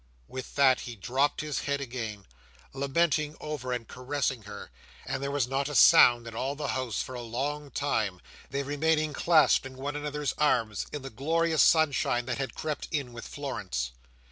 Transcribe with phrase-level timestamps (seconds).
[0.27, 2.25] With that he dropped his head again,
[2.73, 4.71] lamenting over and caressing her,
[5.05, 8.19] and there was not a sound in all the house for a long, long time;
[8.49, 13.13] they remaining clasped in one another's arms, in the glorious sunshine that had crept in
[13.13, 13.91] with Florence.